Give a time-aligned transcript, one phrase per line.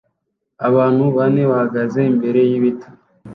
[0.67, 2.87] Abantu bane bahagaze imbere y'ibiti